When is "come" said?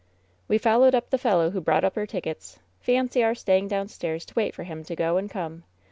5.29-5.63